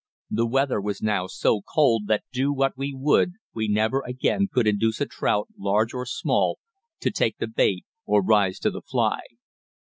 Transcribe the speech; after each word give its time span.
The 0.31 0.47
weather 0.47 0.81
was 0.81 1.03
now 1.03 1.27
so 1.27 1.61
cold 1.61 2.07
that 2.07 2.23
do 2.33 2.51
what 2.51 2.75
we 2.75 2.91
would 2.91 3.33
we 3.53 3.67
never 3.67 4.01
again 4.01 4.47
could 4.51 4.65
induce 4.65 4.99
a 4.99 5.05
trout, 5.05 5.49
large 5.59 5.93
or 5.93 6.07
small, 6.07 6.57
to 7.01 7.11
take 7.11 7.37
the 7.37 7.45
bait 7.45 7.85
or 8.07 8.23
rise 8.23 8.57
to 8.61 8.71
the 8.71 8.81
fly. 8.81 9.19